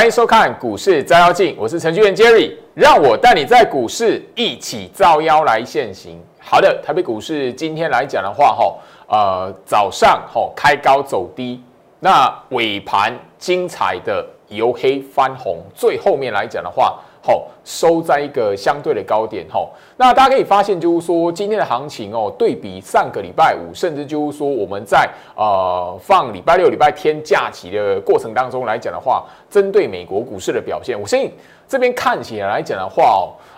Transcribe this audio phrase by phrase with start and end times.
[0.00, 6.18] 欢迎收看股市照妖镜，我是程序员 Jerry，让我带你在股市一起照妖来现行。
[6.38, 8.74] 好的，台北股市今天来讲的话，哈，
[9.08, 11.62] 呃，早上哈开高走低，
[11.98, 16.98] 那尾盘精彩的由黑翻红，最后面来讲的话。
[17.22, 19.46] 好，收在一个相对的高点。
[19.50, 31.30] 吼，那大家可以发现，就是说今天的行情哦，对比上个礼拜五，甚至就是说我们在呃放礼拜六、礼拜天假期的过程当中来讲的话，针对美国股市的表现，我相信
[31.68, 33.04] 这边看起来来讲的话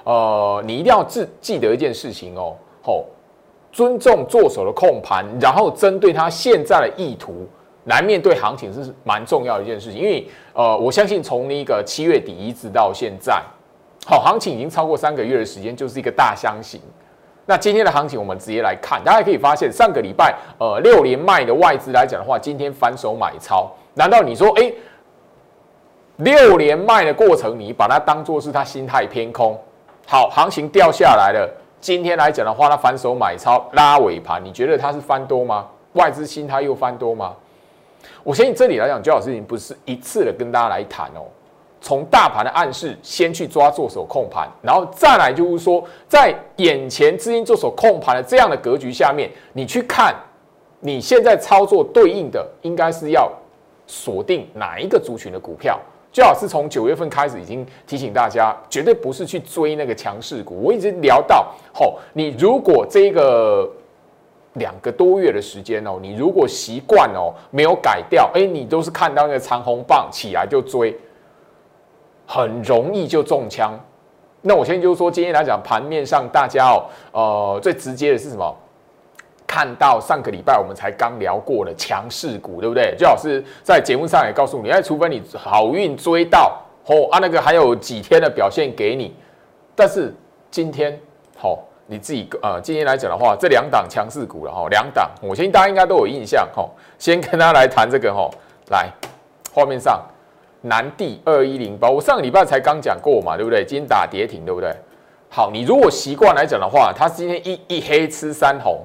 [0.05, 3.05] 哦，呃，你一定要记记得一件事情哦，吼，
[3.71, 7.47] 尊重做手的控盘，然后针对他现在的意图
[7.85, 13.43] 来面对行情是蛮重要的一件事情，因为呃，我相信从那个七月底一直到现在。
[14.07, 16.81] 好，行情已经超过三个月的时间，就是一个大箱型。
[17.47, 23.71] 那今天的行情，我们直接来看，大家可以发现，上个礼拜呃六连卖的外资来讲的话，今天反手买超。
[23.95, 24.73] 难道你说，哎，
[26.19, 29.59] 六连卖的过程，你把它当做是它心态偏空？
[30.07, 31.49] 好，行情掉下来了，
[31.81, 35.67] 今天来讲的话，它反手买超拉尾盘，你觉得它是翻多吗？
[35.95, 37.35] 外资心态又翻多吗？
[38.25, 41.27] 我相信这里来讲，最好事情不是一次的跟大家来谈哦。
[41.81, 50.15] 从大盘的暗示先去抓做手控盘，然后再来就是说，在眼前资金做手控盘的这样的格局下面，你去看
[50.79, 53.29] 你现在操作对应的应该是要
[53.89, 55.77] 锁定哪一个族群的股票，
[56.13, 60.63] 最好是从九月份开始已经提醒大家，绝对不是去追那个强势股。
[60.63, 63.69] 我一直聊到，吼，你如果这个
[64.55, 70.99] 两个多月的时间哦，你如果习惯哦没有改掉，哎，你都是看到那个长红棒起来就追。
[72.27, 73.79] 很容易就中枪。
[74.41, 78.57] 那我现在就是说，今天来讲盘面上，大家哦，呃，最直接的是什么？
[79.47, 82.95] 看到上个礼拜我们才刚聊过的强势股，对不对？
[82.97, 89.15] 最好是在节目上也告诉你，哎，除非你好运追到，哦啊，那个还有几天的表现给你。
[89.75, 90.15] 但是
[90.51, 90.99] 今天，
[91.37, 91.59] 好，
[91.93, 96.67] 你自己呃，今天来讲的话，这两档强势股了哈，两档，我相信大家应该都有印象哈。
[96.99, 98.31] 先跟大家来谈这个哈，
[98.71, 98.91] 来
[99.53, 100.03] 画面上。
[100.63, 103.63] 南地二一零八，我上个礼拜才刚讲过嘛，对不对？
[103.65, 104.73] 今天打跌停，对不对？
[105.29, 108.81] 好，你如果习惯来讲的话，它今天一一黑吃三红，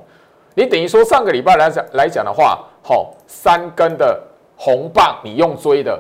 [0.55, 4.21] 你等于说上个礼拜来讲来讲的话，好三根的
[4.57, 5.97] 红棒，你用追的，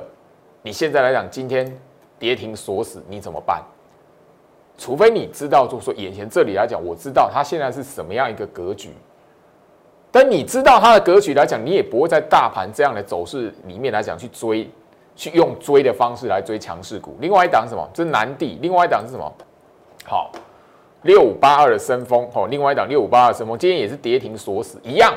[0.63, 1.71] 你现在来讲今天
[2.17, 3.63] 跌停锁死，你怎么办？
[4.77, 8.91] 除非你知道，就说眼前这里来讲，我知道它现在是什么样一个格局，
[10.11, 14.69] 但你知道它的格局来讲，你也不会在大盘这样的走势里面来讲去追。
[15.19, 17.89] 去用追的方式来追强势股，另外一档是什么？
[17.91, 19.33] 这是南地，另外一档是什么？
[20.05, 20.31] 好，
[21.01, 25.11] 六五八二的升风，好，另外一档六五八二升风，今天也是跌停锁死，一样，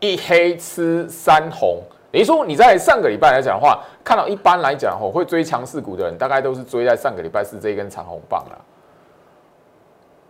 [0.00, 1.82] 一黑吃三红。
[2.14, 8.64] 等于说你在上个礼拜来讲的话，看到一般来讲，吼，会追强势股的人，大概都是追在上个礼拜是这一根长红棒了。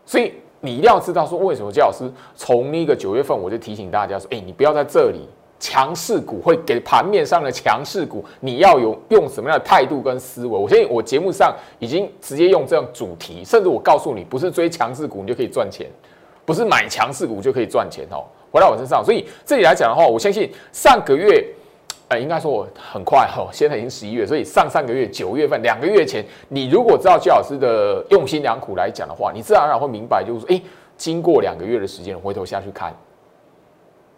[0.06, 5.28] 所以你一定要知道说，为什么姜老师从那个九月份我就提醒大家说，哎，你不要在这里。
[5.60, 10.58] 强势股会给盘面上的强势股，你要有用什么样的态度跟思维？
[10.58, 15.86] 我相信我节目上已经直接用这样主题，甚至我告诉你，不是追强势股你就可以赚钱，
[16.44, 18.24] 不是买强势股就可以赚钱哦。
[18.50, 21.42] 回到我身上，所以这里来讲的话，我相信上个月，
[22.18, 30.60] 应该说我很快哈，现在已经十一月，所以上上个月九月份两个月前，你如果知道焦老师的用心良苦来讲的话，你自然而然会明白，就是说，哎，
[30.96, 32.94] 经过两个月的时间，回头下去看。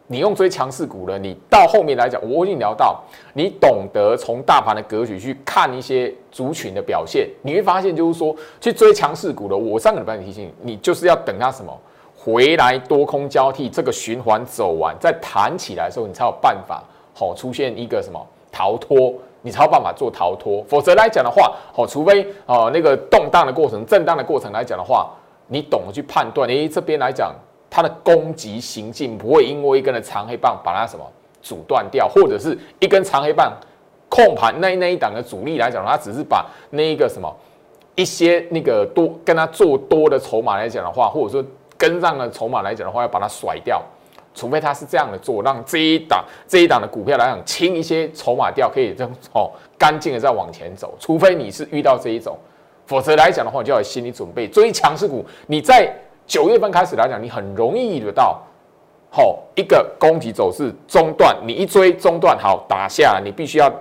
[0.08, 3.02] 你用追强势股了，你到后面来讲，我已经聊到，
[3.32, 11.76] 你懂得从大盘的格局去看一些族群的表现，你会发现就是说，去追强势股的，我上个礼拜提醒你，你就是要等它什么
[12.16, 16.84] 回来多空交替，这个循环走完，再弹起来的时候，你才有办法
[17.18, 18.20] 好出现一个什么
[18.52, 25.10] 逃脱，你才有办法做逃脱，否则来讲的话，好，除非啊那个动荡的过程、震荡的过程来讲的话，
[25.46, 27.34] 你懂得去判断，诶，这边来讲。
[27.68, 31.04] 它的攻击行径不会因为一根的长黑棒把它什么
[31.42, 33.52] 阻断掉，或者是一根长黑棒
[34.08, 37.30] 控盘那那一档的主力来讲，它只是把那一个什么
[37.96, 41.44] 一些那个多跟它做多的筹码来讲的话，或者说
[41.76, 43.82] 跟上的筹码来讲的话，要把它甩掉，
[44.36, 52.38] 除非他是这样的做，让这一档这一档的股票来讲清一些筹码掉，可以这样哦干净的再往前走，除非你是遇到这一种，
[52.86, 55.92] 否则来讲的话，就要有心理准备，追强势股你在。
[56.28, 58.42] 九月份开始来讲，你很容易得到，
[59.10, 63.72] 好一个攻击走势中断，你一追中断，好打下，你必须要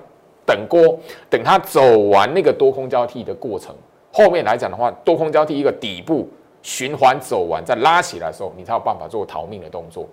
[0.45, 0.79] 等过，
[1.27, 3.73] 等它走完那个多空交替的过程，
[4.13, 6.29] 后面来讲的话，多空交替一个底部
[6.61, 10.07] 循环走完，再拉起来的时候，你才有办法做逃命的动作。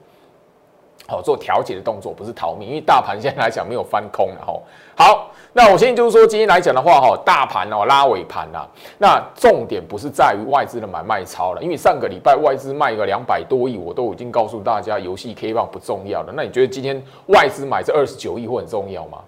[1.07, 4.61] 好做调节的动作，不是逃命，因为大盘现在来讲没有翻空了哈。
[4.95, 8.67] 好，那我现在就是说，今天来讲的话哈，大盘哦拉尾盘啦，
[8.99, 16.33] 那重点不是在于外资的买卖超了，因为上个礼拜外资卖个两百多亿，我都已经告诉大家，游戏 K 棒不重要了。
[16.37, 19.19] 那你觉得今天外资买这二十九亿会很重要吗？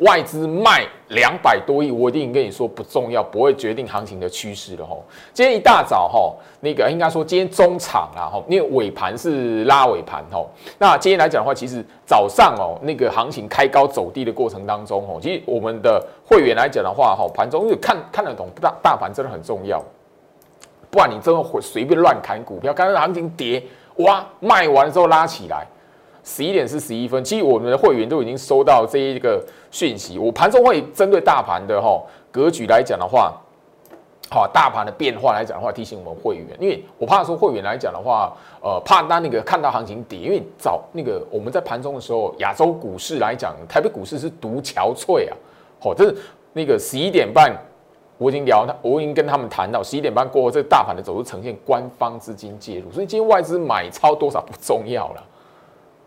[0.00, 5.04] 外资卖两百多亿，我一定跟你说不重要，不会决定行情的趋势的吼。
[5.32, 10.50] 今天一大早哈，那个应该说今天中场啊哈，因为尾盘是拉尾盘吼。
[10.78, 19.82] 那今天来讲的话，其实早上哦那个行情开高走低的过程当中哦，其实我们的会员来讲的话哈，盘中因为看看得懂大大盘真的很重要，
[20.90, 23.62] 不然你真的会随便乱砍股票，看到行情跌
[23.98, 25.64] 哇卖完之后拉起来。
[26.28, 29.40] 十一点四十一分，其实我们的会员都已经收到这一个
[29.76, 30.18] 讯息。
[30.18, 33.34] 我盘中会针对大盘的哈格局来讲的话，
[34.30, 45.36] 好大盘的变化来讲的话，提醒我们会员，因为我怕说会员来讲的话，呃，怕他那个看到行情跌，因为早那个我们在盘中的时候，亚洲股市来讲，台北股市是独憔悴啊。
[45.78, 46.16] 好，这是
[46.54, 47.54] 那个十一点半，
[48.16, 55.22] 我已经聊他，我已经跟他们谈到十一点半过后，这个大盘的走势呈现官方资金介入，所以今天外资买超多少不重要了。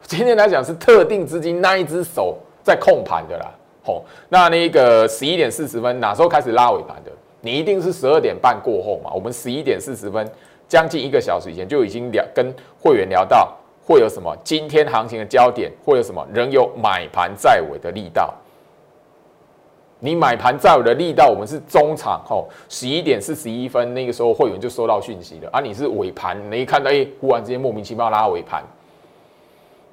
[0.01, 3.45] 今天来讲是特定资金那一只手在控盘的啦，
[3.89, 7.11] 吼，那那个十一点四十分哪时候开始拉尾盘的？
[7.41, 9.09] 你一定是十二点半过后嘛？
[9.11, 10.29] 我们十一点四十分
[10.67, 13.51] 将近一个小时以前就已经聊跟会员聊到
[13.83, 18.31] 会有什么今天行情的焦点，会有什么仍有买盘在尾的力道。
[20.01, 28.63] 你买盘在尾的力道，我们是中场吼，十一点四十一分那个时候会员就收到讯息了，啊，你是尾盘，你一看到哎，忽然之间莫名其妙拉尾盘。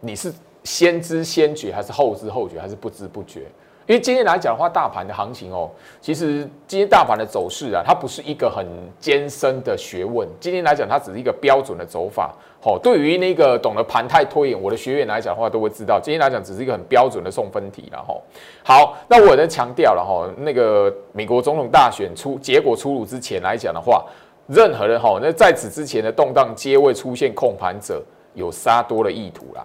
[0.01, 0.33] 你是
[0.63, 3.43] 先知先觉还是后知后觉还是不知不觉？
[3.87, 8.67] 因为今天来讲的话，大盘的行情哦，其实今天大盘的走势啊，它不是一个很
[8.99, 10.29] 艰深的学问。
[10.41, 12.35] 今天来讲，它只是一个标准的走法。
[12.61, 18.17] 好，对于那个懂得盘态推演我的学员来讲的话，都会知道，今天来讲只是一个很标准的送分题了哈。
[18.65, 24.05] 好，那我在强调了哈，那个美国总统大选出结果出炉之前来讲的话，
[24.49, 28.03] 任何人哈，那在此之前的动荡皆未出现控盘者
[28.35, 29.65] 有杀多的意图啦。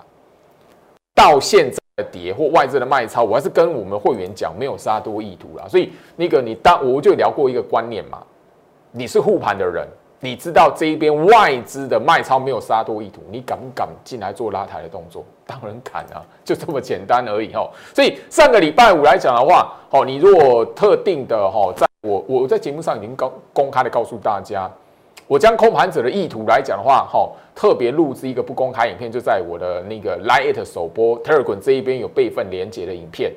[1.15, 5.67] 到现在跌或外资的卖超，我还是跟我们会员讲，没有杀多意图啦。
[5.67, 8.21] 所以那个你当我就聊过一个观念嘛，
[8.91, 9.87] 你是护盘的人，
[10.19, 15.25] 你知道这一边外资的卖超没有杀多意图，你敢不敢进来做拉抬的动作？
[15.45, 17.69] 当然敢啊，就这么简单而已哦。
[17.93, 24.71] 所以上个礼拜五来讲的话，哦，你如果特定的哈，在我我在节目上已经公公开的告诉大家。
[25.31, 33.31] 我将空盘者的意图来讲的话，哈，特别录制一个不公开影片，就在我的那个 Lite 首播 Telegram 这一边有备份连接的影片，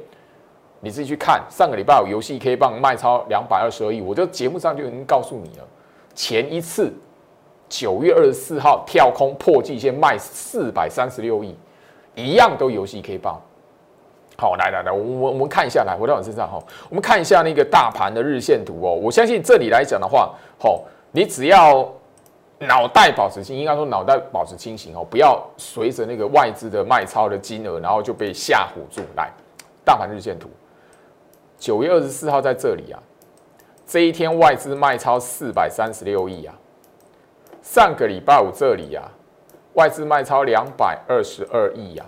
[0.80, 1.40] 你自己去看。
[1.48, 5.64] 上个礼拜有游戏 K 棒卖超两百二十二亿，我就节目上就已经告诉你了。
[6.16, 6.92] 前一次
[7.68, 11.56] 九月二十四号跳空破季线卖四百三十六亿，
[12.16, 13.40] 一样都游戏 K 棒。
[14.36, 16.58] 好，来来来，我我我们看一下，来回到我身上哈，
[16.88, 18.92] 我们看一下那个大盘的日线图哦。
[19.00, 20.82] 我相信这里来讲的话，好。
[21.16, 21.88] 你只要
[22.58, 29.00] 脑袋保持清，应该说脑袋保持清醒哦，不要随着那个外资的卖超的金额，然后就被吓唬住。
[29.16, 29.30] 来，
[29.84, 30.48] 大盘日线图，
[31.56, 33.00] 九月二十四号在这里啊，
[33.86, 36.54] 这一天外资卖超四百三十六亿啊。
[37.62, 39.08] 上个礼拜五这里啊，
[39.74, 42.04] 外资卖超两百二十二亿啊。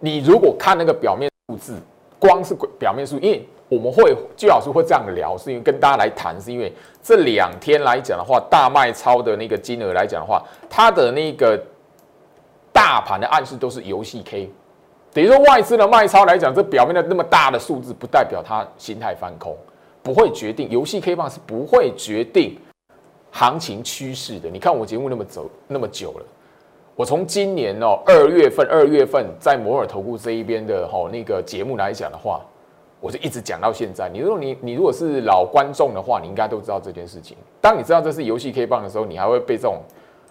[0.00, 1.80] 你如果看那个表面数字，
[2.18, 6.70] 光是表面数，因为我们会季老师会这样聊，是因为跟大家来谈，是因为
[7.02, 11.58] 这两天来讲的话，大卖超的那个金额来讲的话，它的那个
[12.70, 14.50] 大盘的暗示都是游戏 K，
[15.14, 19.56] 等于说外资的卖超来讲，这表面的那么大的数字，不代表它心态翻空，
[20.02, 22.58] 不会决定游戏 K 棒是不会决定
[23.30, 24.50] 行情趋势的。
[24.50, 26.24] 你看我节目那么走那么久了，
[26.94, 32.38] 我从今年哦二月份二月份在摩尔投顾这一边的哈那个节目来讲的话。
[33.02, 34.08] 我就一直讲到现在。
[34.08, 37.36] 你如果你你如果是老观众的话，你应该都知道这件事情。
[37.60, 39.82] 当你知道这是游戏 K 棒的时候，你还会被这种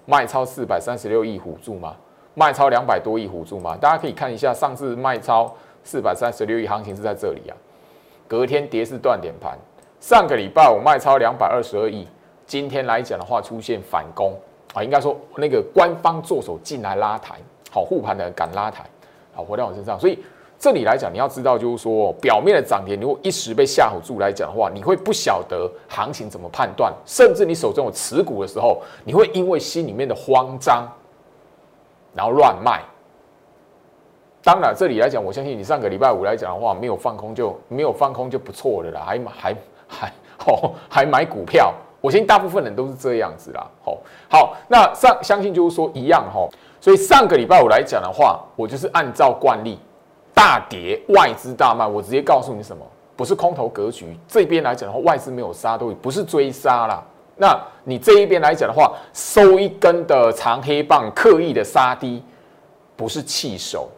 [0.05, 1.97] 卖超四百三十六亿唬住吗？
[2.33, 3.75] 卖超两百多亿唬住吗？
[3.75, 7.53] 大家可以看一下，上次卖超四百三十六亿行情是在这里啊。
[8.25, 9.59] 隔天跌是断点盘。
[9.99, 12.07] 上个礼拜我卖超两百二十二亿，
[12.45, 14.33] 今天来讲的话出现反攻
[14.73, 17.35] 啊，应该说那个官方做手进来拉抬，
[17.69, 18.85] 好护盘的敢拉抬，
[19.33, 20.17] 好回到我身上，所以。
[20.61, 30.87] 这里来讲，你要知道，就是说，表面的涨跌，如果一时被吓唬住来讲的话，你会不晓得行情怎么判断，甚至你手中有持股的时候，你会因为心里面的慌张，
[32.13, 32.79] 然后乱卖。
[34.43, 39.55] 当然，这里来讲，我相信你上个礼拜五来讲的话，没有放空就没有放空就不错了啦，还还
[39.87, 40.13] 还
[40.45, 43.67] 哦，还买股票我相信大部分人都是这样子啦。
[43.83, 43.97] 好，
[44.29, 46.47] 好，那上相信就是说一样哈。
[46.79, 49.79] 所以上个礼拜五来讲的话，我就是按照惯例，
[50.33, 52.85] 大跌外资大卖，我直接告诉你什么，
[53.15, 54.17] 不是空头格局。
[54.27, 57.03] 这边来讲的话，外资没有杀都不是追杀啦。
[57.37, 62.23] 那你这一边来讲的话，收一根的长黑棒，刻意的杀低，
[62.95, 63.89] 不是气手，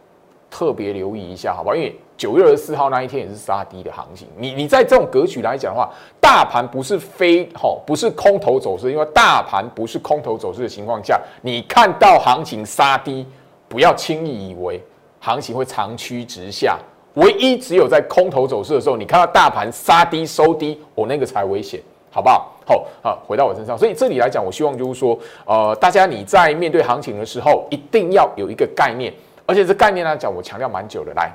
[0.50, 1.74] 特别留意一下，好不好？
[1.74, 4.28] 因为九月二十四号那一天也是杀低的行情。
[4.36, 13.26] 你你在这种格局来讲的话，大盘不是非吼，不是空头走势，因为大盘不是空头走势的情况下，你看到行情杀低，
[13.68, 14.82] 不要轻易以为
[15.24, 16.78] 行情会长驱直下。
[17.14, 22.52] 唯一只有在空头走势的时候，你看到大盘杀低收低，我那个才危险，好不好？
[22.66, 23.78] 好啊，回到我身上。
[23.78, 29.14] 所以这里来讲，我希望就是说，呃，大家你在面对行情的时候，一定要有一个概念，
[29.46, 31.32] 而且这概念来讲，我强调蛮久的，来。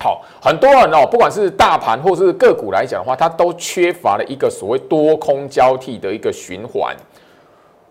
[0.00, 6.96] 好，很多人哦，不管是大盘或是个股来讲的话，它都缺乏了一个所谓多空交替的一个循环。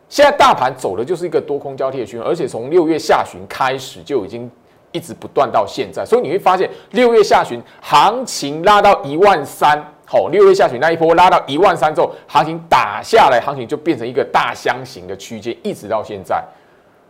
[0.10, 4.50] 现在大盘走的就是一个多空交替的循环，而且从六月下旬开始就已经
[4.92, 16.44] 一直不断到现在，所以你会发现六月下旬行情拉到一万三，好，六月下旬那一波拉到一万三之后，行情打下来，行情就变成一个大箱型的区间，一直到现在。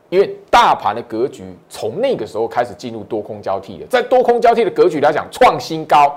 [0.09, 6.13] 因为大盘的格局从那个时候开始进入多空交替了，在多空交替的格局来讲，创新高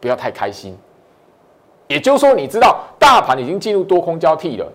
[0.00, 0.74] 不要太开心。
[1.86, 4.66] 也就是说，你知道大盘已经进入多空交替了，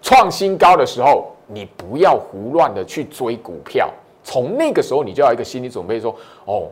[0.00, 3.88] 创新高的时候，你不要胡乱的去追股票。
[4.26, 6.12] 从那个时候，你就要一个心理准备，说
[6.46, 6.66] 哦，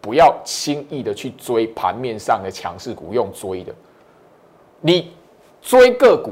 [0.00, 3.74] 不要轻易的去追盘面上的强势股，用追的，
[4.80, 5.12] 你
[5.60, 6.30] 追个股。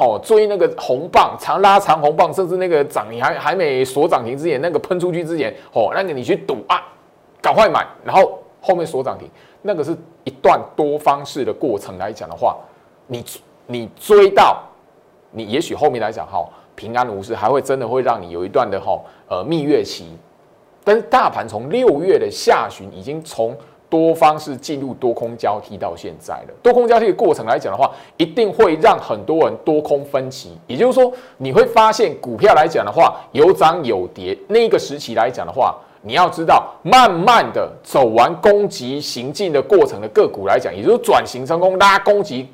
[0.00, 6.82] 哦，追那个红棒，长拉长红棒，甚至那个涨，你还还没锁涨停之前，那个喷出去之前，哦，那个你去赌啊，
[7.42, 9.28] 赶快买，然后后面锁涨停，
[9.60, 9.94] 那个是
[10.24, 12.56] 一段多方式的过程来讲的话，
[13.06, 13.22] 你
[13.66, 14.62] 你追到，
[15.30, 16.48] 你也许后面来讲哈，
[16.82, 20.06] 平安无事，还会真的会让你有一段的哈呃蜜月期，
[20.82, 23.56] 但是大盘从六月的下旬已经从。
[23.88, 30.56] 多方是进入多空交替到现在了，多空交替的过程来讲的话，一定会让很多人多空分歧。
[30.66, 34.34] 也就是说，你会发现股票来讲的话，有涨有跌。
[34.48, 42.48] 那个时期来讲的话，你要知道，慢慢的走完攻击行进的过程的个股来讲，也就是转型成功拉攻击，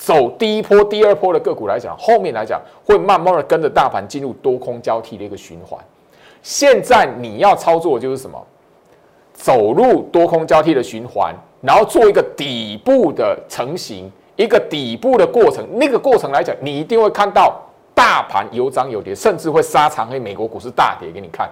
[0.00, 5.78] 走第一波、第二波的个股来讲，后面来讲会慢慢的跟着大盘进入多空交替的一个循环。
[6.42, 8.42] 现在你要操作的就是什么？
[9.34, 15.68] 走入多空交替的循环，然后做一个底部的成型，一个底部的过程。
[15.78, 17.60] 那个过程来讲，你一定会看到
[17.94, 20.18] 大盘有涨有跌，甚至会杀长黑。
[20.18, 21.46] 美国股市大跌给你看。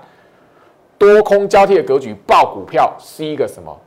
[0.97, 3.79] 多空交替的格局，爆股票是一个什么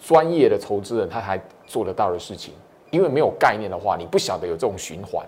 [0.00, 2.54] 专业的投资人他还做得到的事情。
[2.90, 5.24] 因为没有概念的话，你不晓得有这种循环。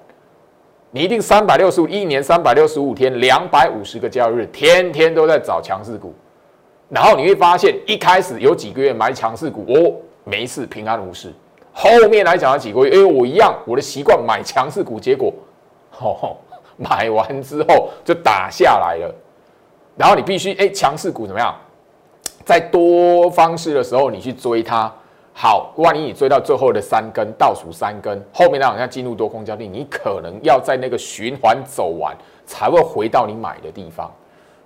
[0.91, 6.13] 你一定三百六十五一年三百六十五天，两百五十个交易日，天天都在找强势股。
[6.89, 11.33] 然后你会发现，一开始有几个月买强势股，哦，没事，平安无事。
[11.73, 15.33] 后面来讲了几个月，哎，我一样，我的习惯买强势股，结果，
[16.01, 16.37] 哦，
[16.77, 19.15] 买完之后就打下来了。
[19.97, 21.55] 然后你必须，哎，强势股怎么样？
[22.45, 24.93] 在多方式的时候，你去追它。
[25.43, 34.13] 好，万一你追到最后的三根，倒数三根，后面那好像进入多空交替，你可能要在那个循环走完，才会回到你买的地方。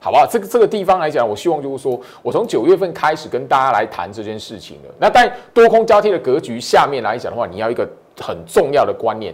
[0.01, 0.27] 好不好？
[0.27, 4.93] 这个这个地方来讲，我希望就是说，我从九月份开始跟大家来谈这件事情了。
[4.99, 7.89] 那在多空交替的格局下面来讲的话，你要一个
[8.21, 9.33] 很重要的观念：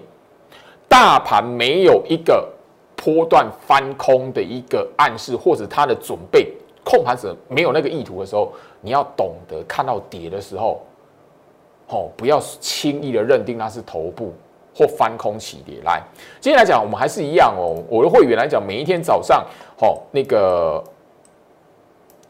[0.91, 2.47] 大盘没有一个
[2.95, 6.53] 波段翻空的一个暗示，或者它的准备，
[6.85, 10.83] 控盘者没有那个意图的时候，你要懂得看到跌的时候，
[11.91, 14.33] 哦，不要轻易的认定那是头部。
[14.73, 16.01] 或翻空起跌来，
[16.41, 17.77] 今天来讲，我们还是一样哦。
[17.89, 19.45] 我的会员来讲，每一天早上，
[19.79, 20.83] 哦，那个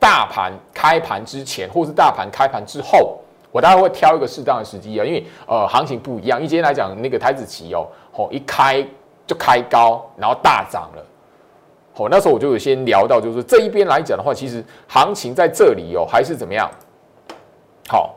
[0.01, 3.21] 大盘开盘之前，或是大盘开盘之后，
[3.53, 6.41] 我大概会挑一个适当的时机啊，因为呃，行情不一样。
[6.41, 8.85] 因为今天来讲，那个台子期哦，哦，一开
[9.27, 11.07] 就开高，然后大涨了。
[11.97, 16.69] 哦，那时候我就有先聊到，就是这一边来讲的话，其实行情在这里哦，还是怎么样？
[17.87, 18.17] 好。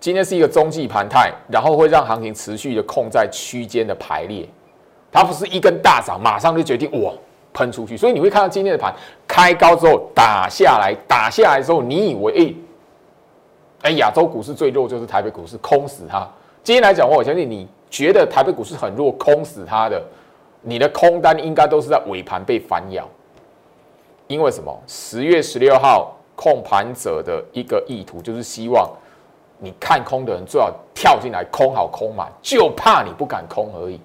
[0.00, 4.48] 今天是一个中继盘态，然后会让行情持续的控在区间的排列，
[5.10, 7.12] 它不是一根大涨马上就决定哇
[7.52, 8.94] 喷出去，所以你会看到今天的盘
[9.26, 12.54] 开高之后打下来，打下来之后，你以为哎
[13.82, 16.28] 哎亚洲股市最弱就是台北股市空死它。
[16.62, 20.00] 今天来讲话，我相信你觉得台北股市很弱，空死它的，
[20.62, 23.08] 你的空单应该都是在尾盘被反咬，
[24.28, 24.80] 因为什么？
[24.86, 28.88] 十月十六号控盘者的一个意图就是希望。
[29.58, 34.00] 你看空的人最好跳进来空好空嘛，就怕你不敢空而已。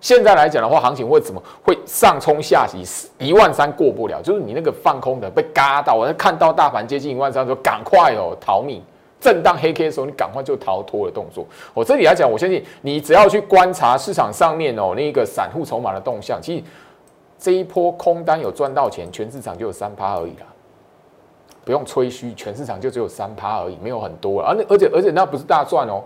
[0.00, 8.82] 现在来讲的话，行情会怎么会上冲下洗，一万三过不了，就是你那个放空的被嘎到，我在看到大盘接近一万三的时候，赶快哦逃命，
[9.18, 11.46] 震荡黑 K 的时候，你赶快就逃脱的动作。
[11.72, 16.62] 我这里来讲，我相信你只要去观察市场上面哦那个散户筹码的动向，其实
[17.38, 20.46] 这一波空单有赚到钱，全市场就有三趴而已啦，
[21.64, 26.02] 不用吹嘘，全市场就只有三趴而已，没有很多了，而那而且而且那不是大赚哦。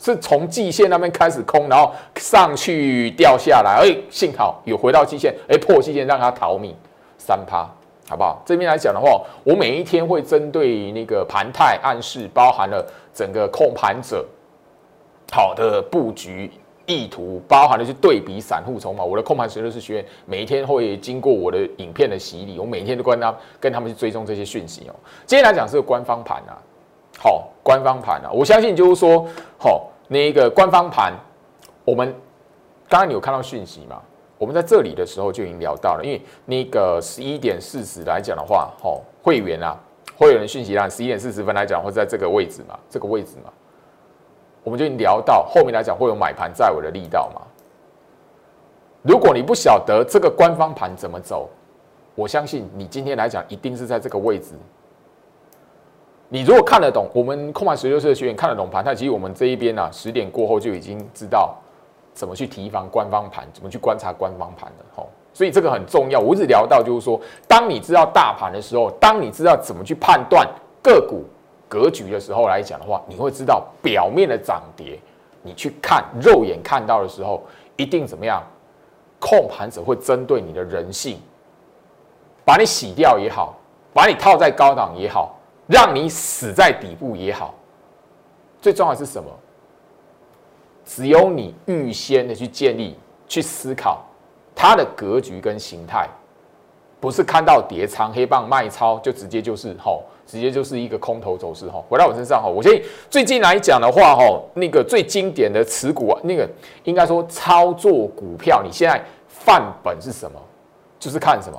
[0.00, 6.72] 是从季线那边开始空，然后上去掉下来，哎，幸好有回到季线，哎，破季线让它逃命
[7.18, 7.68] 三趴，
[8.08, 8.40] 好不好？
[8.46, 14.24] 这边来讲的话，我每一天会针对那个盘态暗示，包含了整个控盘者
[15.32, 16.48] 好的布局
[16.88, 19.04] 意图，包含了去对比散户筹码。
[19.04, 24.94] 我的控盘实力是学院，每一天会经过我的影片的洗礼，我每天都跟他跟他们去追踪这些讯息哦。
[25.26, 26.58] 今天来讲是个官方盘啊。
[27.20, 29.26] 好，官方盘啊，我相信就是说，
[29.58, 31.12] 好，那个官方盘，
[31.84, 32.14] 我们
[32.88, 34.00] 刚刚你有看到讯息嘛？
[34.38, 39.76] 我们在这里的时候就已经聊到了，因为那个十一点四十来讲的话，好，会员啊，
[40.16, 43.52] 会员讯息栏十一点四十分来讲会在这个位置嘛，这个位置嘛，
[44.68, 47.40] 我们就聊到后面来讲会有买盘在尾的力道嘛。
[49.00, 51.48] 如果你不晓得这个官方盘怎么走，
[52.14, 54.52] 我相信你今天来讲一定是在这个位置。
[56.28, 61.56] 你如果看得懂，我们空盘十六岁的学员看得懂盘，那其实我们这一边呢，十点过后就已经知道
[62.12, 64.84] 怎么去提防官方盘，怎么去观察官方盘了。
[64.94, 66.20] 吼，所以这个很重要。
[66.20, 70.46] 我一直聊到就是说，当你知道大盘的时候，当你知道怎么去判断
[70.82, 71.24] 个股
[71.68, 74.98] 格局的时候来讲的话，你会知道表面的涨跌，
[75.42, 77.44] 你去看肉眼看到的时候，
[77.76, 78.42] 一定怎么样？
[79.20, 81.18] 控盘者会针对你的人性，
[82.44, 83.56] 把你洗掉也好，
[83.92, 85.34] 把你套在高档也好。
[85.66, 87.52] 让你死在底部也好，
[88.58, 89.30] 最重要的是什么？
[90.82, 94.02] 只有你预先的去建立、去思考
[94.54, 96.08] 它的格局跟形态，
[97.00, 101.84] 不是看到叠仓黑棒卖超就直接就是吼，直接就是一个空头走势吼。
[101.88, 106.48] 回到我身上吼，我建议最近来讲的话吼，那个最经典的持股啊，那个
[106.84, 110.40] 应该说操作股票，你现在范本是什么？
[110.98, 111.58] 就是看什么？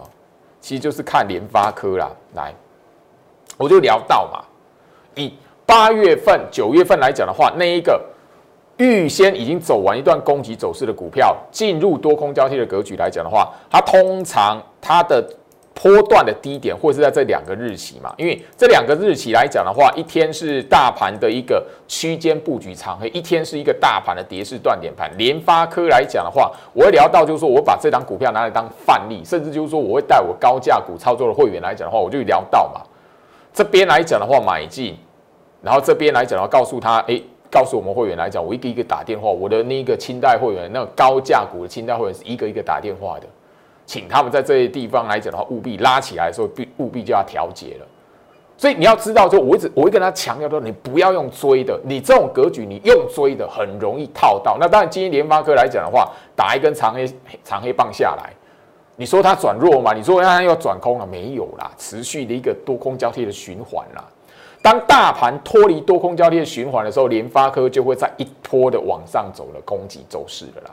[0.60, 2.54] 其实就是看联发科啦，来。
[3.58, 4.44] 我就聊到嘛，
[5.16, 5.34] 以
[5.66, 8.02] 八月份、九月份来讲的话，那一个
[8.80, 15.24] 预先已经走完一段攻击走势的股票，进入多空交替的格局来讲的话，它通常它的
[15.74, 18.14] 波段的低点会是在这两个日期嘛？
[18.18, 25.10] 因为这两个日期来讲的话，一天是大盘的一个区间布局长黑，一天是一个大盘的跌势断点盘。
[25.18, 32.82] 联发科来讲的话，我会聊到就是说我把这张股票拿来当范例，甚至就是说我会带我高价股操作的会员来讲的话，我就聊到嘛。
[33.54, 34.98] 这边来讲的话，买进，
[35.62, 43.26] 然后这边来讲的话，告诉他，哎，告诉我们会员来讲，我一个一个打电话，我的那个清代会员，那个高价股的清代会员是一个一个打电话的，
[43.86, 47.86] 请他们在这些地方来讲的话，务必拉起来的时候，必务必就要调节了。
[48.58, 54.58] 所以你要知道，就我一直我会跟他强调说，你不要用追的，你这种格局，你用追的很容易套到。
[54.60, 57.10] 那当然，今天联发科来讲的话，打一根长黑
[57.44, 58.34] 长黑棒下来。
[58.98, 59.94] 你说它转弱嘛？
[59.94, 61.72] 你说它要转空了没有啦？
[61.78, 64.04] 持续的一个多空交替的循环啦。
[64.62, 70.72] 当大盘脱离多空交替的循环的时候，联发科就会在一波的往上走了攻击走势的啦。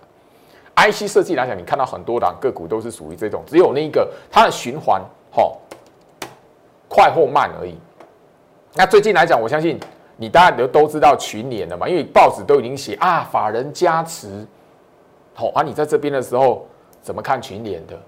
[0.77, 5.59] IC 设计来讲，你看到很多档个股都是属于这种，只有那一个它的循环吼
[6.89, 7.75] 快或慢而已。
[8.75, 9.81] 那最近来讲，我相信
[10.17, 14.47] 你大家都都知道群联了嘛，因为报纸都已经写啊，法人加持。
[15.33, 16.67] 好，啊你在这边的时候
[17.01, 17.99] 怎么看群联的？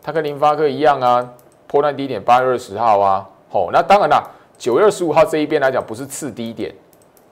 [0.00, 1.28] 它跟联发科一样啊，
[1.66, 4.30] 破断低点八月二十号啊，好，那当然了，
[4.60, 6.70] 九月二十五号这一边来讲不是次低点，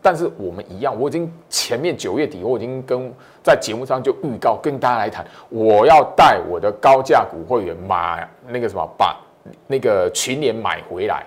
[0.01, 3.13] 但是我们一样，我已经前面九月底我已经跟
[3.43, 9.15] 在节目上就预告跟大家来谈，我要带我的高价股会员买那个什么，把
[9.67, 11.23] 那个群联买回来，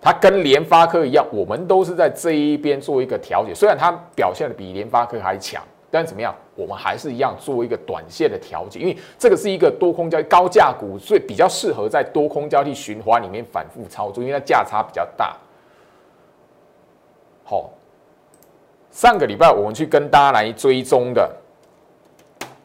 [0.00, 5.62] 它跟联发科一样，我们都是在这一边做一个调节，虽然它表现的比联发科还强。
[5.94, 6.34] 但怎么样？
[6.56, 15.36] 我们还是一样做一个短线的调节，因为这个是一个多空交高价股，所以比较适合在多空交替循环里面反复操作，因为它价差比较大。
[17.44, 17.70] 好，
[18.90, 21.32] 上个礼拜我们去跟大家来追踪的，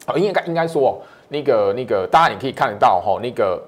[0.07, 3.63] 哦，应该应该说那个那个，大家你可以看得到哈，那个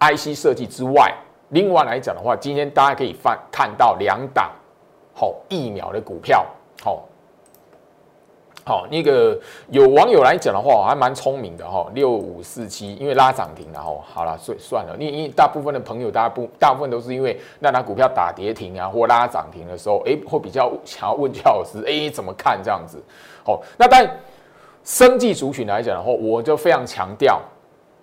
[0.00, 1.14] IC 设计之外，
[1.50, 4.50] 另外来讲的话，今天大家可以翻看到两档
[5.14, 6.44] 好疫苗的股票，
[8.70, 8.86] 好。
[8.90, 9.38] 那个
[9.70, 23.02] 有网友来讲的话，还蛮聪明的哈，六五四七，因为拉涨停然后好了，算算了，因因为大部分的朋友，大部大部分都是因为那拿股票打跌停啊，或拉涨停的时候，哎，会比较想要问教老师，哎，怎么看这样子？
[23.44, 24.08] 好，那但
[24.84, 27.40] 生技族群来讲的话，我就非常强调，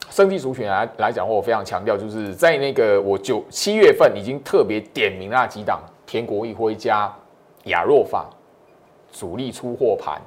[0.09, 7.11] 生技族群来来讲的话，我非常强调，就是在那个我九七月份已经特别点名那几档，天国一辉加
[7.65, 8.29] 亚若法
[9.11, 10.21] 主力出货盘。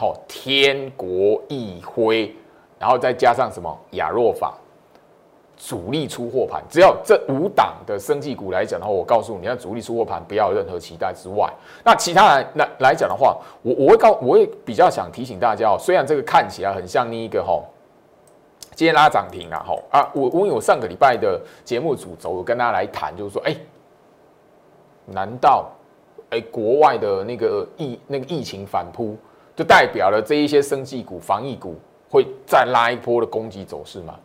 [0.00, 2.34] 好，天国一辉，
[2.78, 4.54] 然后再加上什么亚若法，
[5.58, 11.52] 主力出货盘，只要这五档的生技股来讲的话，我告诉你，那主力出货盘不要有任何期待之外，
[11.84, 17.62] 那其他来来来讲的话，我我会告，我会比较想提醒大家哦，虽然这个看起来很像那一个哈，
[18.74, 23.54] 今天拉涨停啊，哈啊，我因为我上个礼拜的节目主轴，我跟大家来谈，就是说，哎，
[25.04, 25.68] 难道
[26.30, 29.14] 哎国外的那个疫那个疫情反扑？
[29.60, 31.74] 就代表了这一些生技股、防疫股
[32.08, 34.18] 会再拉一波的攻击走势吗？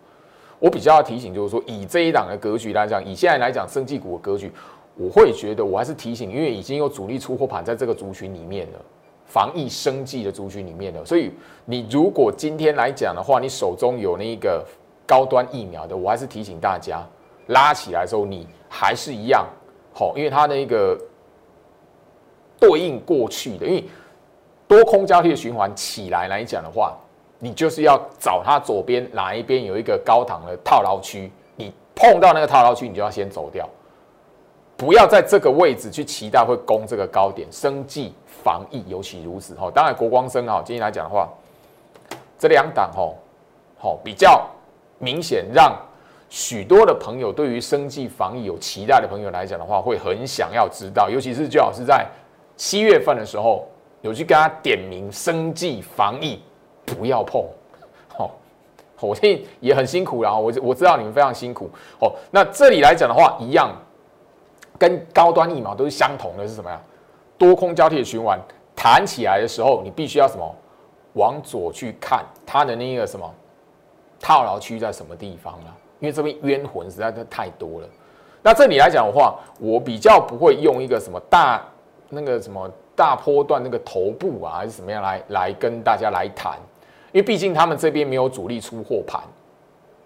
[0.59, 4.49] 我比较要提醒，就是说以这一档的格局来讲，以现在来讲生技股的格局，
[4.95, 8.79] 我会觉得我还是提醒，因为已经有主力出货盘在这个族群里面了，
[9.25, 11.29] 防疫生技的族群里面了，所以
[11.65, 14.65] 你如果今天来讲的话，你手中有那个
[15.05, 17.05] 高端疫苗的，我还是提醒大家
[17.47, 19.45] 拉起来的时候，你还是一样
[19.93, 20.97] 好，因为它那个
[22.57, 23.83] 对应过去的，因为。
[24.67, 26.97] 多空交替的循环起来来讲的话，
[27.37, 33.69] 你就是要找它左边哪一边有一个高档的套牢区，你碰到那个套牢区，你就要先走掉，
[34.75, 37.47] 不要在这个位置去期待会攻这个高点。
[37.51, 39.69] 生计防疫尤其如此哈。
[39.71, 41.29] 当然国光生哈，今天来讲的话，
[42.39, 43.13] 这两档哈，
[43.77, 44.47] 好比较
[44.97, 45.77] 明显，让
[46.27, 52.07] 许多的朋友对于生计防疫有期待的朋友来讲的话，会很想要知道，尤其是最好是在
[52.57, 53.67] 七月份的时候。
[54.05, 56.39] 有去跟他点名生计防疫
[56.85, 57.43] 不要碰，
[58.07, 58.29] 好，
[58.99, 61.67] 我现也很辛苦啦，我我知道你们非常辛苦，
[61.99, 63.75] 哦，那这里来讲的话，一样
[64.77, 66.79] 跟高端疫苗都是相同的，是什么呀？
[67.35, 68.39] 多空交替的循环
[68.75, 70.55] 弹起来的时候，你必须要什么？
[71.13, 73.27] 往左去看它的那个什么
[74.19, 75.73] 套牢区在什么地方啊？
[75.99, 77.87] 因为这边冤魂实在是太多了。
[78.43, 81.59] 那这里来讲的话，我比较不会用一个什么大
[82.09, 82.69] 那个什么。
[82.95, 86.57] 大波段那个头部啊，还是怎么样来来跟大家来谈？
[87.11, 89.21] 因为毕竟他们这边没有主力出货盘。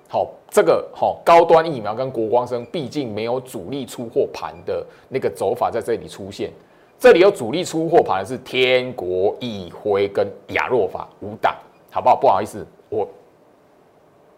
[0.08, 6.52] 好，这个好高端疫苗跟国光生，毕竟没有主力出货盘的那个走法在这里出现。
[6.98, 11.56] 这里有主力出货盘的是天国一辉跟亚若法五档，
[11.92, 12.16] 好不好？
[12.16, 13.08] 不好意思，我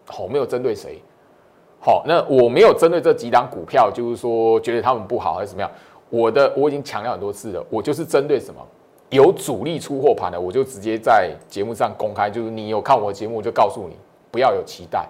[0.06, 1.00] 好没有针对谁。
[1.80, 5.70] 好，那我没有针对这几档股票，就是说觉得他们不好还是怎么样？
[6.12, 8.60] 我的我已经强调很多次了，我就是针对什么
[9.08, 13.96] 有主力出货盘的，我就直接在节目上公开，就是你有看我节目，我就告诉你
[14.30, 15.08] 不要有期待。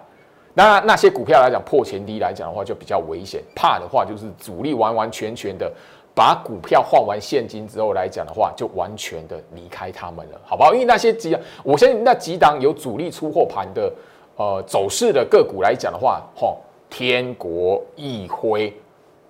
[0.53, 3.43] 那那些股票来讲破前低来讲的话，就比较危险。
[3.53, 5.69] 怕的话就是主力完完全全的
[6.15, 10.73] 把股票换完现金之后来讲的话，就完全的离开他们了，好不好？
[10.73, 13.91] 因为那些几，我相信那几档有主力出货盘的
[14.37, 18.73] 呃走势的个股来讲的话，吼，天国、易辉、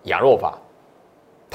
[0.03, 0.55] 亚若法。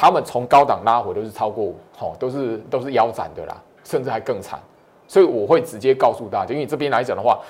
[0.00, 4.60] 他们从高档拉回都是超过，吼，都是都是腰斩的啦，甚至还更惨，
[5.08, 7.40] 所以我会直接告诉大家，因为这边来讲的话，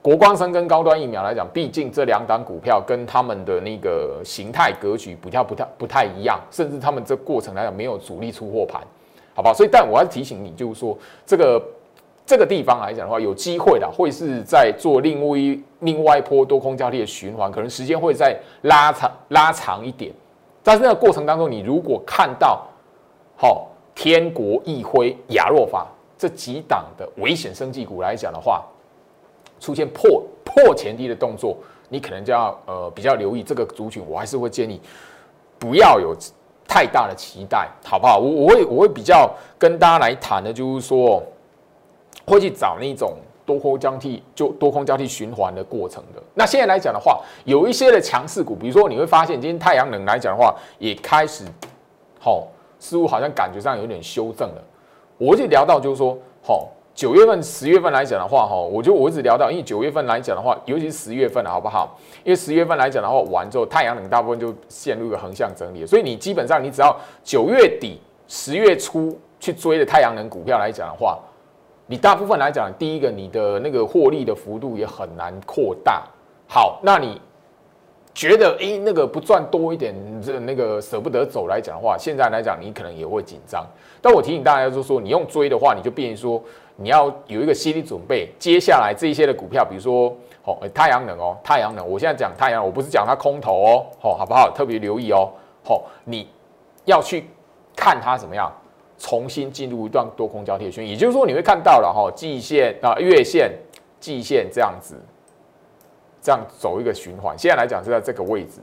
[0.00, 8.80] 国光生跟高端疫苗来讲，毕竟这两档股票跟他们的那个形态格局不太不太不太一样，甚至他们这过程来讲没有主力出货盘，
[9.34, 9.52] 好不好？
[9.52, 11.62] 所以但我要提醒你，就是说这个
[12.24, 20.10] 这个地方来讲的话，有机会的会是在做另外一另外一波多空交替的循环，可能时间会再拉长拉长一点。
[20.68, 22.66] 但是那个过程当中，你如果看到，
[23.38, 25.86] 好天国一辉、亚若法
[26.18, 28.62] 这几档的危险生技股来讲的话，
[29.58, 31.56] 出现破破前低的动作，
[31.88, 34.04] 你可能就要呃比较留意这个族群。
[34.06, 34.78] 我还是会建议
[35.58, 36.14] 不要有
[36.68, 38.18] 太大的期待，好不好？
[38.18, 41.22] 我我会我会比较跟大家来谈的，就是说
[42.26, 43.16] 会去找那种。
[43.48, 46.22] 多空交替就多空交替循环的过程的。
[46.34, 51.44] 那现在来讲的话，有一些的强势股，比如说你会发现，今天太阳能来讲的话，也开始，
[52.20, 52.46] 好，
[52.78, 54.62] 似乎好像感觉上有点修正了。
[55.16, 61.98] 我就聊到就是说，好，九月份、十月份来讲的话，哈，我就我一直聊到，因为九月份来讲的话，尤其是十月份了，好不好？
[62.24, 71.18] 因为十月份来讲的话，完之后，太阳能大部分就陷入一个横向整理，所以你基本上你只要九月底、十月初去追的太阳能股票来讲的话。
[71.90, 76.04] 你大部分来讲，第一个你的那个获利的幅度也很难扩大。
[76.46, 77.18] 好，那你
[78.12, 83.66] 觉得诶那个不赚多一点，这那个舍不得走来讲的话，现在来讲你可能也会紧张。
[84.02, 86.42] 但我提醒大家就是说，你用追的话，你就变成说
[86.76, 94.50] 你要有一个心理准备，接下来这一些的股票，比如说哦太阳能哦，太阳能，我现在讲太阳，我不是讲它空头哦，好好不好？
[94.54, 95.30] 特别留意哦，
[95.64, 96.28] 好，你
[96.84, 97.24] 要去
[97.74, 98.52] 看它怎么样
[98.98, 103.52] 重新进入一段多空交替的圈，也就是说你会看到了哈，季线啊、月线、
[104.00, 104.94] 季线这样子。
[106.20, 108.60] 这样走一个循环，现在来讲是在这个位置，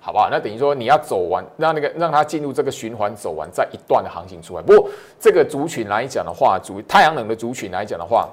[0.00, 0.28] 好不好？
[0.30, 4.62] 那等于说你要走完，让那个让它进入这个循环走完，再一段的行情出来。
[4.62, 8.28] 不过这个族群来讲的话，主太阳能的族群来讲的话，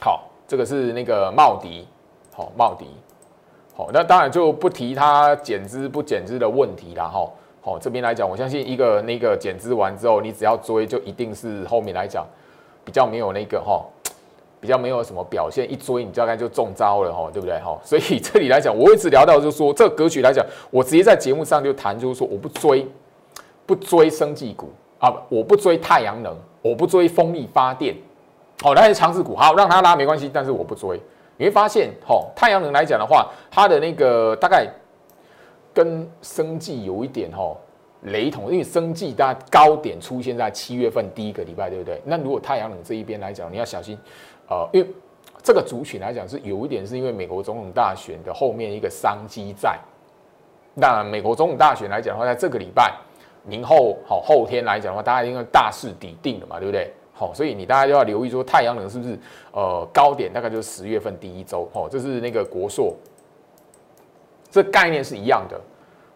[0.00, 1.86] 好，这个是那个茂迪，
[2.32, 2.86] 好茂迪，
[3.76, 7.28] 好，那当然就不提它减资不减资的问题了哈。
[7.64, 12.26] 好，这边来讲，我相信一个那个减资完之后，你只要追，就一定是后面来讲
[12.84, 13.82] 比较没有那个哈。
[14.60, 17.78] 比较没有什么表现，一追你大概就中招了哈，对不对哈？
[17.84, 22.88] 所以这里来讲，我一直聊到就是说，这个格局来讲，我直接在节目上就谈，就是说我不追，
[23.66, 27.94] 不追生技股啊，我不追太阳能，我不追风力发电，
[28.62, 30.98] 好，那些强势股，好让它拉没关系，但是我不追。
[31.36, 34.66] 你会发现，哈，太阳能来讲的话，它的那个大概
[35.74, 37.54] 跟生计有一点哈
[38.02, 42.00] 雷同，因为生计大家高点出现在七月份第一个礼拜，对不对？
[42.04, 43.98] 那如果太阳能这一边来讲，你要小心。
[44.48, 44.88] 呃，因为
[45.42, 49.78] 这个族群来讲是有一点，是因为美国总统大选的后面一个商机在。
[50.74, 52.94] 那美国总统大选来讲的话，在这个礼拜
[53.46, 56.92] 明后好后天来讲的话，大家因为大势底定了嘛，对不对？
[57.14, 59.18] 好，所以你大家就要留意说，太阳能是不是
[59.52, 62.94] 呃高点大概就是十月份第一周，哦，这是那个国硕，
[64.54, 65.60] 这概念是一样的。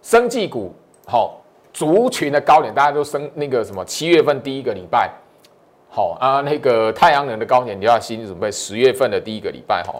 [0.00, 0.72] 生技股
[1.08, 5.10] 好族群的高点，大家都升那个什么七月份第一个礼拜。
[5.90, 9.94] 好啊，那个太阳能的高点，你要心理准备十月份的第一个礼拜哈。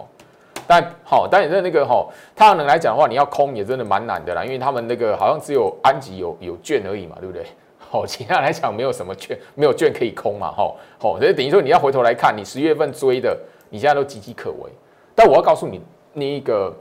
[0.65, 7.45] 但好，但你在那个哈太阳能来讲的话，你要空也真的蛮难的啦，因为他们那个好像只有安吉有有券而已嘛，对不对？
[7.77, 10.73] 好，其他来讲没有什么券，没有券可以空嘛，哈。
[10.97, 13.37] 好，所以等于说你要回头来看，你十月份追的，
[13.69, 14.71] 你现在都岌岌可危。
[15.13, 15.81] 但我要告诉你，
[16.13, 16.73] 那一个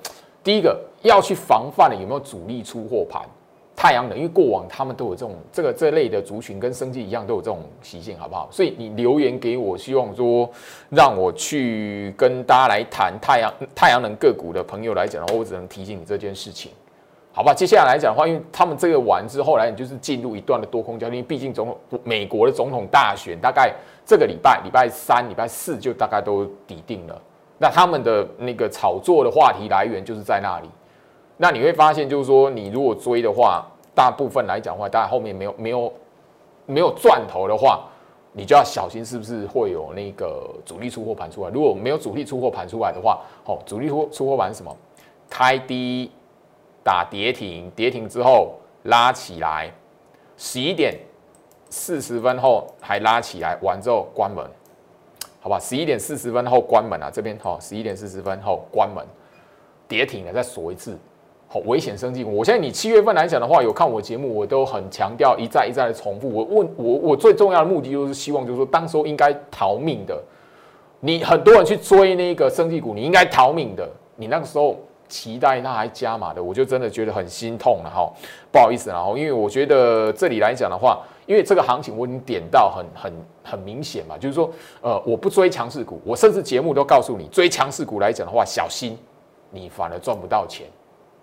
[0.48, 3.20] 第一个要去防范的有没有主力出货盘？
[3.76, 8.48] 太阳能，因为过往他们都有这种这个这类的族群，跟生计一样都有这种习性，好不好？
[8.50, 10.48] 所以你留言给我，希望说
[10.88, 16.72] 让我去跟大家来谈太阳太阳能个股的朋友来讲的话，我只能提醒你这件事情，
[17.30, 17.52] 好吧？
[17.52, 23.70] 接下来来讲的话，因为他们这个完之后来，你就是进入一段的多空交易，毕竟总统美国的总统大选大概
[24.06, 27.22] 这个礼拜礼拜三、礼拜四就大概都底定了，
[27.58, 30.68] 那他们的那个炒作的话题来源就是在那里。
[31.36, 35.92] 那你会发现，就是说，你如果追的话，大部分来讲的话，大家后面没有没有
[36.66, 37.84] 没有赚头的话，
[38.32, 41.50] 你就要小心是不是会有那个主力出货盘出来。
[41.50, 44.76] 如果没有主力出货盘出来的话，哦，主力出出货盘什么？
[45.30, 46.10] 开低
[46.82, 49.70] 打跌停，跌停之后拉起来，
[50.36, 50.98] 十一点
[51.68, 54.44] 四十分后还拉起来，完之后关门，
[55.40, 55.58] 好吧？
[55.60, 59.04] 十一点四十分后关门啊，这边哈，十一点四十分后关门，
[59.86, 60.98] 跌停了，再锁一次。
[61.50, 62.22] 好危险生计！
[62.24, 66.28] 我现在你七月份来讲的话，有看我节目，我都很强调一再一再的重复。
[66.28, 70.22] 我问我我最重要的目的就是希望，就是说当时候应该逃命的，
[71.00, 73.88] 你很多人去追那个升级股，你应该逃命的。
[74.16, 78.12] 你那个时候期待它还加码的，我就真的觉得很心痛了哈。
[78.52, 88.96] 不好意思，然后因为我觉得这里来讲的话，因为这个行情我已经点到很很很明显嘛，就是说呃我不追强势股，我甚至节目都告诉你，追强势股来讲的话，小心
[89.50, 90.66] 你反而赚不到钱。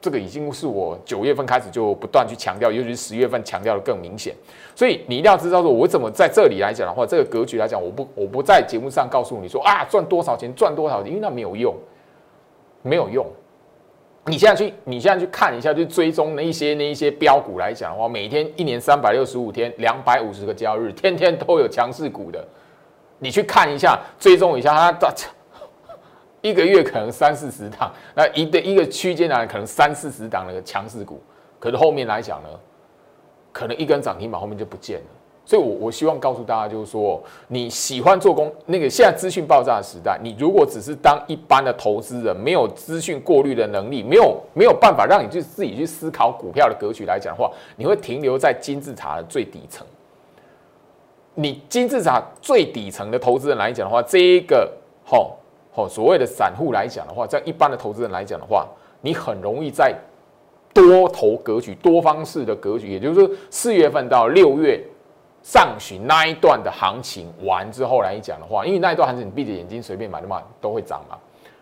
[0.01, 4.35] 这个已经是我九月份开始就不断去强调，尤其是十月份强调的更明显。
[4.75, 11.73] 所以你一定要知道，说我怎么在这里来讲的话，这个格局来讲，我不我不在节目上告诉你说啊赚多少钱赚多少钱，因为那没有用，
[12.83, 13.25] 没有用。
[14.27, 22.43] 你现在去你现在去看一下，就追踪那一些那一些标股来讲的话，每天一年三百六十五天，两百五十个交易日，天天都有强势股的，
[23.19, 25.13] 你去看一下，追踪一下它的。
[26.41, 31.21] 一个月可能三四十档，那一个一个区间呢，可能三四十档那个强势股，
[31.59, 32.49] 可是后面来讲呢，
[33.51, 35.14] 可能一根涨停板后面就不见了。
[35.45, 49.85] 所以，我我希望告诉大家，就是说，你喜欢做工，那个现在资讯爆炸的时代，你如果只是当一般的投资人，没有资讯过滤的能力，没有没有办法让你去自己去思考股票的格局来讲的话，你会停留在金字塔的最底层。
[51.35, 54.71] 你金字塔最底层的投资人来讲的话，这一个
[55.05, 55.37] 吼。
[55.77, 58.65] 哦，所谓的散户来讲的话，在一般的投资人来讲的话，
[59.01, 59.93] 你很容易在
[60.73, 64.81] 多头格局、多方式的格局，也就是说四月份到六月
[65.45, 71.15] 上旬那一段的行情完之后来讲的话，因为那一段行情你闭着眼睛随便买的嘛，都会涨嘛。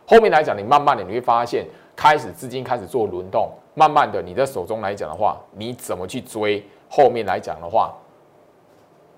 [0.08, 6.66] 后面来讲，你慢慢的你会发现，开始资金开始做轮动，慢慢的你在手中来讲的话，你怎么去追？
[6.90, 7.94] 后面来讲的话，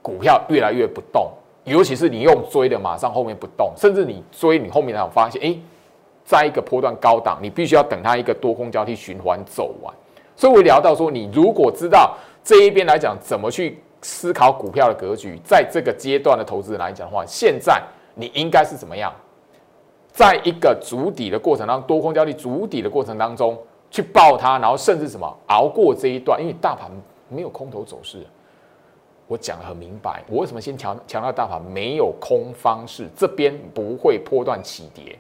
[0.02, 1.32] 股票越来越不动，
[1.66, 5.56] 尤其是你用追的，马上后面不动，甚至你追你后面才发现，哎，
[6.24, 9.94] 在一个波段高档，你必须要等它一个多空交替循环走完。
[10.36, 17.82] 所以我聊到说，你如果知道这一边来讲怎么去思考股票的格局，在这个阶段的投资人来讲的话，现在
[18.14, 19.12] 你应该是怎么样，
[20.12, 23.58] 在一个筑底的过程当中，多空交替筑底的过程当中
[23.90, 26.92] 去抱它，然后甚至什么熬过这一段，因为大盘
[27.30, 28.24] 没有空头走势，
[29.26, 35.18] 我讲的很明白，我为什么先强强调大盘没有空方式，这边不会波段起跌。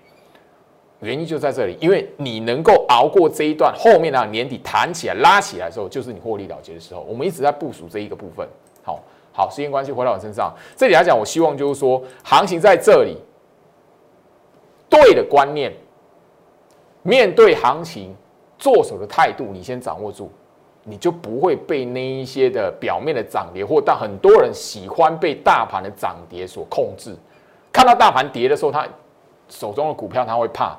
[1.00, 7.02] 原因就在这里，因为你能够熬过这一段，后面呢年底弹起来、拉起来的时候，就是你获利了结的时候。
[7.02, 8.48] 我们一直在部署这一个部分。
[9.36, 13.18] 好，时间关系回到我身上，这里来讲，我希望就是说，行情在这里，
[14.90, 15.74] 对的观念，
[17.04, 18.16] 面对行情
[18.58, 20.32] 做手的态度，你先掌握住，
[20.86, 27.14] 你就不会被那一些的表面的涨跌，或但很多人喜欢被大盘的涨跌所控制。
[27.74, 28.88] 看到大盘跌的时候，他
[29.50, 30.78] 手中的股票他会怕。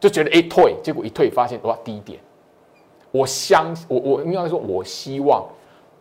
[0.00, 2.20] 就觉得哎退，结果一退发现哇低点。
[3.10, 5.44] 我相我我应该说，我希望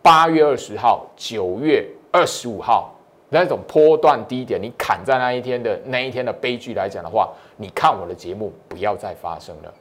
[0.01, 2.93] 八月二十号、九月二十五号
[3.29, 9.73] 那种波段低点，你砍在那一天的那一天的悲剧来讲的话，你看我的节目不要再发生了。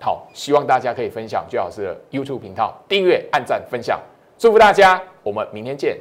[0.00, 4.00] 好，希望大家可以分享最好是 YouTube 频道订阅、按赞、分享，
[4.38, 5.98] 祝福大家，我们明天见。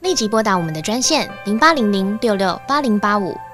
[0.00, 3.34] 立即拨打我们的专线零八零零六六八零八五。